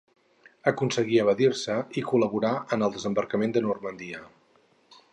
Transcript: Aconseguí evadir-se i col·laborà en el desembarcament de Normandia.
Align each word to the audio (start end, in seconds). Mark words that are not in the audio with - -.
Aconseguí 0.71 1.19
evadir-se 1.25 1.77
i 2.01 2.05
col·laborà 2.13 2.57
en 2.79 2.89
el 2.89 2.97
desembarcament 2.99 3.57
de 3.59 3.67
Normandia. 3.71 4.27